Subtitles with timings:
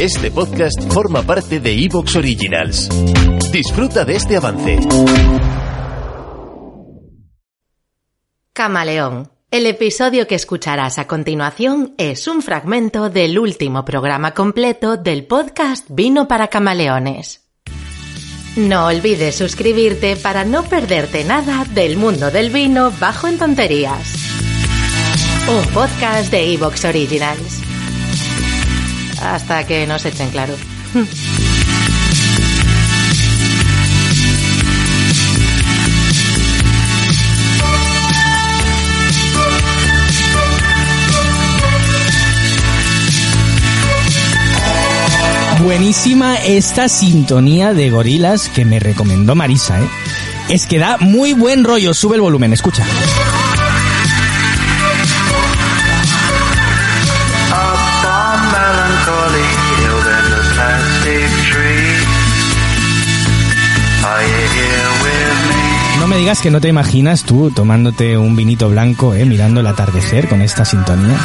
[0.00, 2.90] Este podcast forma parte de Evox Originals.
[3.50, 4.78] Disfruta de este avance.
[8.52, 9.30] Camaleón.
[9.50, 15.86] El episodio que escucharás a continuación es un fragmento del último programa completo del podcast
[15.88, 17.48] Vino para Camaleones.
[18.56, 24.14] No olvides suscribirte para no perderte nada del mundo del vino bajo en tonterías.
[25.48, 27.55] Un podcast de Evox Originals.
[29.34, 30.54] Hasta que nos echen claro.
[45.62, 49.88] Buenísima esta sintonía de gorilas que me recomendó Marisa, ¿eh?
[50.48, 51.92] Es que da muy buen rollo.
[51.92, 52.86] Sube el volumen, escucha.
[66.34, 70.64] Que no te imaginas tú tomándote un vinito blanco, eh, mirando el atardecer con esta
[70.64, 71.16] sintonía.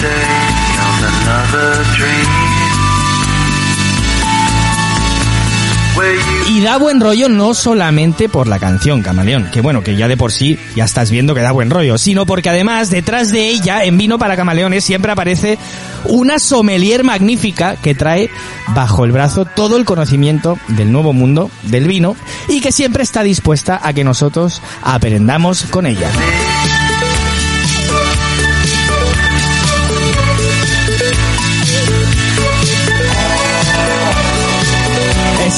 [6.64, 10.31] Da buen rollo no solamente por la canción, Camaleón, que bueno, que ya de por
[10.31, 13.98] sí ya estás viendo que da buen rollo, sino porque además detrás de ella, en
[13.98, 15.58] Vino para Camaleones, siempre aparece
[16.06, 18.30] una sommelier magnífica que trae
[18.76, 22.16] bajo el brazo todo el conocimiento del nuevo mundo del vino
[22.48, 26.12] y que siempre está dispuesta a que nosotros aprendamos con ella.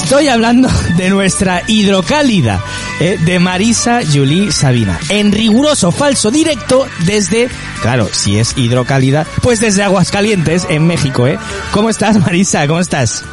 [0.03, 2.61] Estoy hablando de nuestra hidrocálida,
[2.99, 7.47] eh, de Marisa Julie Sabina, en riguroso falso directo desde,
[7.81, 11.39] claro, si es hidrocálida, pues desde Aguascalientes, en México, ¿eh?
[11.71, 12.67] ¿Cómo estás, Marisa?
[12.67, 13.23] ¿Cómo estás?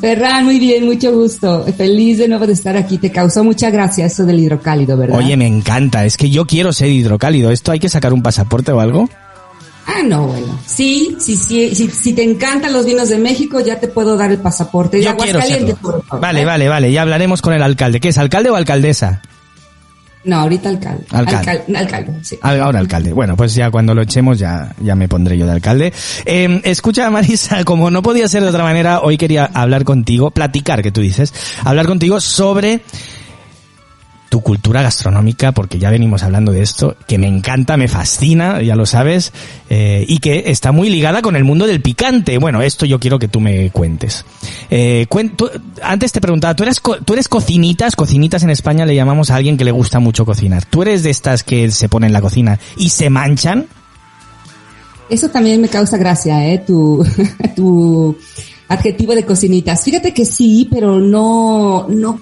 [0.00, 1.66] Ferran, muy bien, mucho gusto.
[1.76, 2.98] Feliz de nuevo de estar aquí.
[2.98, 5.18] Te causó mucha gracia eso del hidrocálido, ¿verdad?
[5.18, 6.04] Oye, me encanta.
[6.04, 7.50] Es que yo quiero ser hidrocálido.
[7.50, 9.08] ¿Esto hay que sacar un pasaporte o algo?
[9.90, 10.58] Ah, no, bueno.
[10.66, 14.30] Sí, sí, sí, si, si te encantan los vinos de México, ya te puedo dar
[14.30, 15.02] el pasaporte.
[15.02, 15.40] Yo quiero
[15.80, 16.44] por favor, Vale, ¿eh?
[16.44, 16.92] vale, vale.
[16.92, 17.98] Ya hablaremos con el alcalde.
[17.98, 19.22] ¿Qué es, alcalde o alcaldesa?
[20.24, 21.06] No, ahorita alcalde.
[21.10, 21.50] Alcalde.
[21.52, 22.38] Alcal- alcalde, sí.
[22.42, 23.14] Ah, Ahora alcalde.
[23.14, 25.92] Bueno, pues ya cuando lo echemos ya, ya me pondré yo de alcalde.
[26.26, 30.82] Eh, escucha, Marisa, como no podía ser de otra manera, hoy quería hablar contigo, platicar,
[30.82, 31.32] que tú dices,
[31.64, 32.82] hablar contigo sobre
[34.28, 38.76] tu cultura gastronómica, porque ya venimos hablando de esto, que me encanta, me fascina, ya
[38.76, 39.32] lo sabes,
[39.70, 42.38] eh, y que está muy ligada con el mundo del picante.
[42.38, 44.24] Bueno, esto yo quiero que tú me cuentes.
[44.70, 45.06] Eh,
[45.82, 47.96] antes te preguntaba, ¿tú eres, ¿tú eres cocinitas?
[47.96, 50.64] Cocinitas en España le llamamos a alguien que le gusta mucho cocinar.
[50.64, 53.66] ¿Tú eres de estas que se ponen en la cocina y se manchan?
[55.08, 56.62] Eso también me causa gracia, ¿eh?
[56.66, 57.04] Tu,
[57.56, 58.16] tu
[58.68, 59.82] adjetivo de cocinitas.
[59.82, 62.20] Fíjate que sí, pero no, no,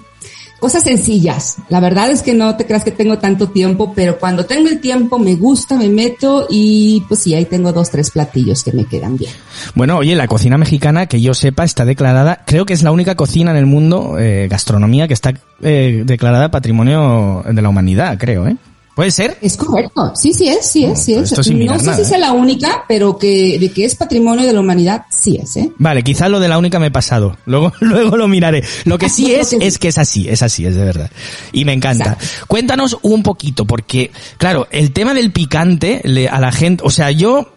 [0.59, 1.57] cosas sencillas.
[1.69, 4.79] La verdad es que no te creas que tengo tanto tiempo, pero cuando tengo el
[4.79, 8.85] tiempo me gusta, me meto y pues sí, ahí tengo dos, tres platillos que me
[8.85, 9.31] quedan bien.
[9.75, 13.15] Bueno, oye, la cocina mexicana, que yo sepa, está declarada, creo que es la única
[13.15, 18.47] cocina en el mundo, eh, gastronomía, que está eh, declarada Patrimonio de la Humanidad, creo,
[18.47, 18.57] ¿eh?
[18.97, 19.37] ¿Puede ser?
[19.43, 20.11] Es correcto.
[20.15, 21.31] Sí, sí es, sí es, sí No, es.
[21.31, 22.05] esto sin no sé nada, si ¿eh?
[22.05, 25.71] sea la única, pero que de que es patrimonio de la humanidad, sí es, ¿eh?
[25.77, 27.37] Vale, quizá lo de la única me he pasado.
[27.45, 28.63] Luego, luego lo miraré.
[28.85, 31.11] Lo que sí es, es que es así, es así, es de verdad.
[31.53, 32.17] Y me encanta.
[32.47, 34.09] Cuéntanos un poquito, porque,
[34.39, 37.53] claro, el tema del picante, le- a la gente, o sea, yo,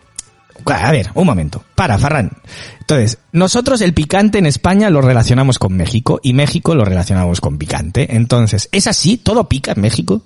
[0.66, 1.64] a ver, un momento.
[1.74, 2.32] Para, Farran.
[2.80, 7.56] Entonces, nosotros el picante en España lo relacionamos con México y México lo relacionamos con
[7.56, 8.14] picante.
[8.14, 9.16] Entonces, ¿es así?
[9.16, 10.22] ¿Todo pica en México?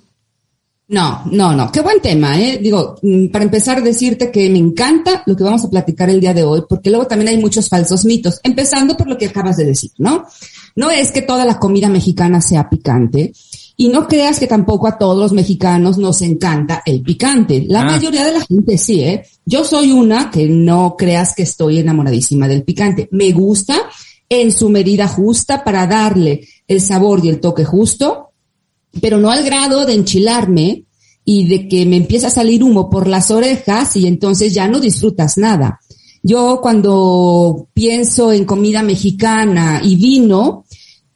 [0.87, 1.71] No, no, no.
[1.71, 2.59] Qué buen tema, ¿eh?
[2.61, 6.33] Digo, mm, para empezar, decirte que me encanta lo que vamos a platicar el día
[6.33, 9.65] de hoy, porque luego también hay muchos falsos mitos, empezando por lo que acabas de
[9.65, 10.25] decir, ¿no?
[10.75, 13.33] No es que toda la comida mexicana sea picante,
[13.77, 17.65] y no creas que tampoco a todos los mexicanos nos encanta el picante.
[17.67, 17.85] La Ah.
[17.85, 19.23] mayoría de la gente sí, ¿eh?
[19.45, 23.09] Yo soy una que no creas que estoy enamoradísima del picante.
[23.11, 23.75] Me gusta
[24.29, 28.24] en su medida justa para darle el sabor y el toque justo,
[29.01, 30.85] pero no al grado de enchilarme
[31.25, 34.79] y de que me empieza a salir humo por las orejas y entonces ya no
[34.79, 35.81] disfrutas nada.
[36.21, 40.65] Yo cuando pienso en comida mexicana y vino,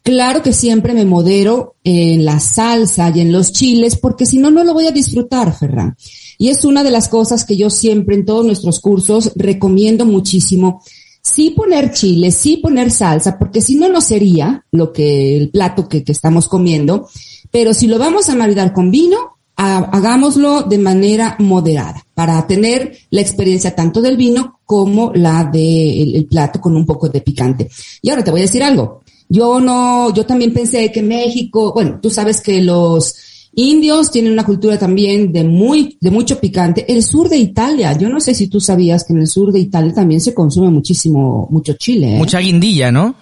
[0.03, 4.51] claro que siempre me modero en la salsa y en los chiles porque si no,
[4.51, 5.95] no lo voy a disfrutar, Ferran.
[6.37, 10.81] Y es una de las cosas que yo siempre en todos nuestros cursos recomiendo muchísimo.
[11.21, 15.89] Sí poner chile, sí poner salsa, porque si no, no sería lo que el plato
[15.89, 17.09] que, que estamos comiendo.
[17.51, 19.17] Pero si lo vamos a maridar con vino,
[19.55, 26.61] hagámoslo de manera moderada para tener la experiencia tanto del vino como la del plato
[26.61, 27.69] con un poco de picante.
[28.01, 29.01] Y ahora te voy a decir algo.
[29.27, 33.15] Yo no, yo también pensé que México, bueno, tú sabes que los
[33.53, 36.91] indios tienen una cultura también de muy, de mucho picante.
[36.91, 39.59] El sur de Italia, yo no sé si tú sabías que en el sur de
[39.59, 42.15] Italia también se consume muchísimo, mucho chile.
[42.15, 42.17] ¿eh?
[42.17, 43.15] Mucha guindilla, ¿no?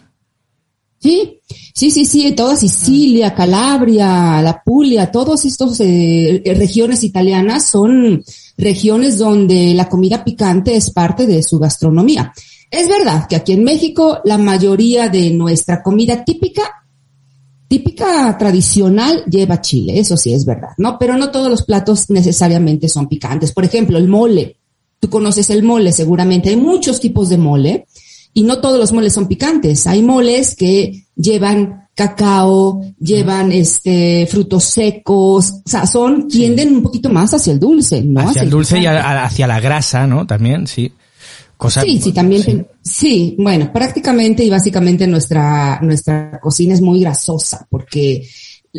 [1.00, 1.40] Sí,
[1.74, 8.24] sí, sí, sí, toda Sicilia, Calabria, la Puglia, todas estas eh, regiones italianas son
[8.58, 12.34] regiones donde la comida picante es parte de su gastronomía.
[12.72, 16.64] Es verdad que aquí en México la mayoría de nuestra comida típica,
[17.68, 20.98] típica tradicional, lleva chile, eso sí es verdad, ¿no?
[20.98, 23.54] Pero no todos los platos necesariamente son picantes.
[23.54, 24.58] Por ejemplo, el mole.
[25.00, 26.50] Tú conoces el mole, seguramente.
[26.50, 27.86] Hay muchos tipos de mole
[28.38, 29.88] y no todos los moles son picantes.
[29.88, 37.10] Hay moles que llevan cacao, llevan este frutos secos, o sea, son tienden un poquito
[37.10, 38.30] más hacia el dulce, ¿no?
[38.30, 40.28] Hacia, el dulce y hacia la grasa, ¿no?
[40.28, 40.94] También, sí.
[41.68, 42.68] sí, sí, también.
[42.84, 43.36] Sí.
[43.40, 48.30] bueno, prácticamente y básicamente nuestra nuestra cocina es muy grasosa porque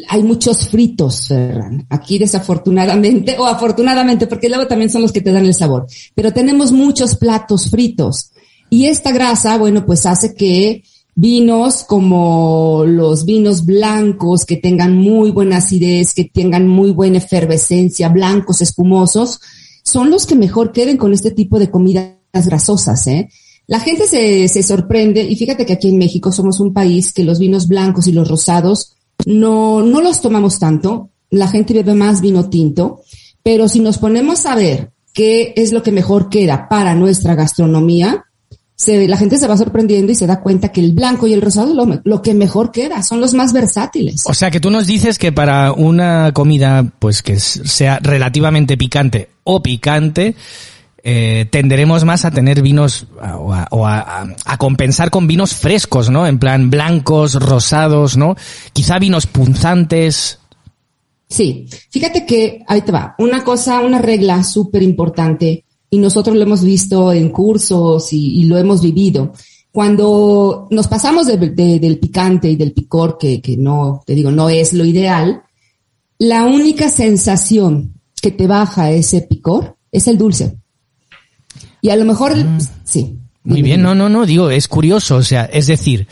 [0.08, 1.84] hay muchos fritos, Ferran.
[1.90, 5.88] Aquí desafortunadamente, o afortunadamente, porque luego también son los que te dan el sabor.
[6.14, 8.30] Pero tenemos muchos platos fritos.
[8.70, 10.82] Y esta grasa, bueno, pues hace que
[11.14, 18.08] vinos como los vinos blancos que tengan muy buena acidez, que tengan muy buena efervescencia,
[18.08, 19.40] blancos, espumosos,
[19.82, 23.28] son los que mejor queden con este tipo de comidas grasosas, ¿eh?
[23.66, 27.24] La gente se, se sorprende, y fíjate que aquí en México somos un país que
[27.24, 32.20] los vinos blancos y los rosados no, no los tomamos tanto, la gente bebe más
[32.20, 33.00] vino tinto,
[33.42, 38.24] pero si nos ponemos a ver qué es lo que mejor queda para nuestra gastronomía,
[38.78, 41.42] se, la gente se va sorprendiendo y se da cuenta que el blanco y el
[41.42, 44.22] rosado lo, lo que mejor queda, son los más versátiles.
[44.24, 49.30] O sea que tú nos dices que para una comida pues que sea relativamente picante
[49.42, 50.36] o picante,
[51.02, 56.24] eh, tenderemos más a tener vinos o, a, a, compensar con vinos frescos, ¿no?
[56.24, 58.36] En plan blancos, rosados, ¿no?
[58.72, 60.38] Quizá vinos punzantes.
[61.28, 63.16] Sí, fíjate que ahí te va.
[63.18, 68.58] Una cosa, una regla súper importante y nosotros lo hemos visto en cursos y, lo
[68.58, 69.32] hemos vivido.
[69.72, 74.72] Cuando nos pasamos del picante y del picor, que, que no, te digo, no es
[74.72, 75.42] lo ideal,
[76.18, 80.56] la única sensación que te baja ese picor es el dulce.
[81.80, 82.58] Y a lo mejor, mm.
[82.84, 83.18] sí.
[83.44, 86.06] Muy bien, no, no, no, digo, es curioso, o sea, es decir,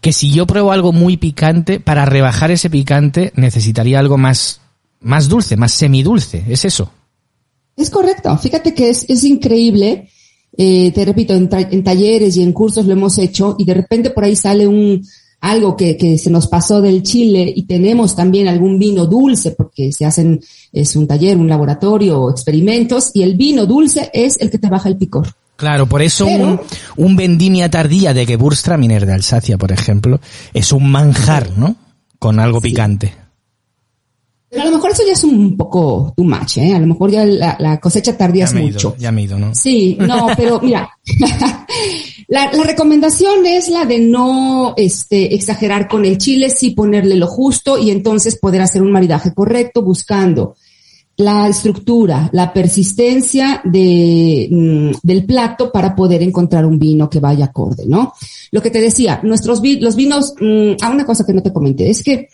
[0.00, 4.60] que si yo pruebo algo muy picante, para rebajar ese picante necesitaría algo más,
[5.00, 6.90] más dulce, más semidulce, ¿es eso?
[7.76, 8.36] Es correcto.
[8.38, 10.08] Fíjate que es, es increíble.
[10.56, 14.10] Eh, te repito, en, en, talleres y en cursos lo hemos hecho y de repente
[14.10, 15.04] por ahí sale un
[15.40, 19.92] algo que, que se nos pasó del chile y tenemos también algún vino dulce porque
[19.92, 20.40] se hacen,
[20.72, 24.88] es un taller, un laboratorio, experimentos y el vino dulce es el que te baja
[24.88, 25.34] el picor.
[25.56, 26.60] Claro, por eso un,
[26.96, 30.20] un, vendimia tardía de Gewürztraminer de Alsacia, por ejemplo,
[30.52, 31.76] es un manjar, ¿no?
[32.18, 33.23] Con algo picante.
[34.54, 36.72] Pero a lo mejor eso ya es un poco too much, ¿eh?
[36.74, 38.94] A lo mejor ya la, cosecha tardía es mucho.
[38.98, 39.52] ya me ido, ¿no?
[39.52, 40.88] Sí, no, pero mira,
[42.28, 47.78] la, recomendación es la de no este, exagerar con el chile, sí ponerle lo justo
[47.78, 50.54] y entonces poder hacer un maridaje correcto buscando
[51.16, 57.46] la estructura, la persistencia de, mm, del plato para poder encontrar un vino que vaya
[57.46, 58.12] acorde, ¿no?
[58.52, 61.90] Lo que te decía, nuestros los vinos, mm, ah, una cosa que no te comenté,
[61.90, 62.28] es que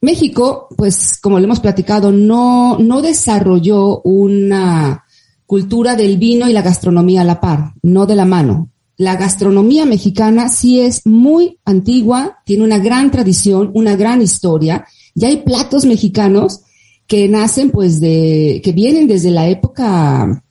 [0.00, 5.04] México, pues como le hemos platicado, no, no desarrolló una
[5.46, 8.70] cultura del vino y la gastronomía a la par, no de la mano.
[8.96, 15.24] La gastronomía mexicana sí es muy antigua, tiene una gran tradición, una gran historia, y
[15.24, 16.60] hay platos mexicanos
[17.06, 20.42] que nacen pues de, que vienen desde la época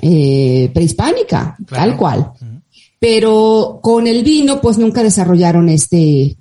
[0.00, 2.32] eh, prehispánica, tal cual
[3.02, 6.36] pero con el vino pues nunca desarrollaron este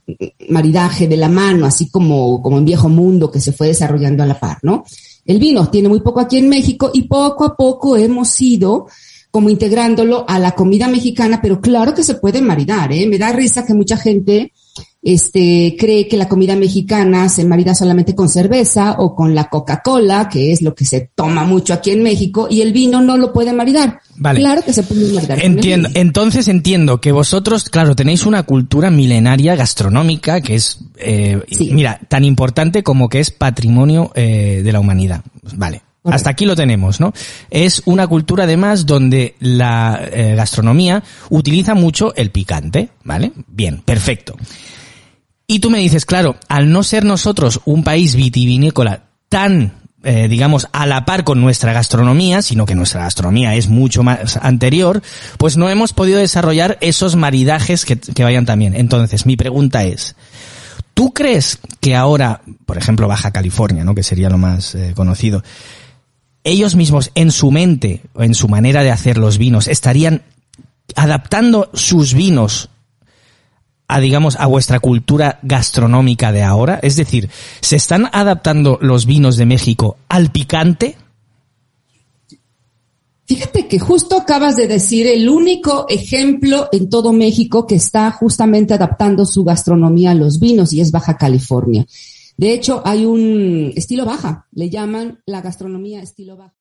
[0.49, 4.27] maridaje de la mano, así como, como en viejo mundo que se fue desarrollando a
[4.27, 4.83] la par, ¿no?
[5.25, 8.85] El vino tiene muy poco aquí en México y poco a poco hemos ido
[9.31, 13.07] como integrándolo a la comida mexicana, pero claro que se puede maridar, ¿eh?
[13.07, 14.53] Me da risa que mucha gente
[15.01, 20.29] este, cree que la comida mexicana se marida solamente con cerveza o con la Coca-Cola,
[20.29, 23.33] que es lo que se toma mucho aquí en México, y el vino no lo
[23.33, 23.99] puede maridar.
[24.17, 24.39] Vale.
[24.39, 25.43] Claro que se puede maridar.
[25.43, 25.89] Entiendo.
[25.95, 31.41] Entonces entiendo que vosotros, claro, tenéis una cultura milenaria gastronómica que es, eh,
[31.71, 35.23] mira, tan importante como que es patrimonio eh, de la humanidad.
[35.55, 35.81] Vale.
[36.03, 37.13] Hasta aquí lo tenemos, ¿no?
[37.51, 43.31] Es una cultura además donde la eh, gastronomía utiliza mucho el picante, ¿vale?
[43.47, 44.35] Bien, perfecto.
[45.51, 50.69] Y tú me dices, claro, al no ser nosotros un país vitivinícola tan eh, digamos,
[50.71, 55.03] a la par con nuestra gastronomía, sino que nuestra gastronomía es mucho más anterior,
[55.37, 58.75] pues no hemos podido desarrollar esos maridajes que, vayan también.
[58.75, 60.15] Entonces, mi pregunta es,
[60.93, 63.93] ¿tú crees que ahora, por ejemplo, Baja California, ¿no?
[63.93, 65.43] que sería lo más eh, conocido,
[66.45, 70.21] ellos mismos en su mente o en su manera de hacer los vinos estarían
[70.95, 72.69] adaptando sus vinos
[73.91, 76.79] a digamos a vuestra cultura gastronómica de ahora?
[76.81, 77.29] Es decir,
[77.59, 80.95] ¿se están adaptando los vinos de México al picante?
[83.25, 88.73] Fíjate que justo acabas de decir el único ejemplo en todo México que está justamente
[88.73, 91.85] adaptando su gastronomía a los vinos y es Baja California.
[92.37, 96.60] De hecho, hay un estilo baja, le llaman la gastronomía estilo baja.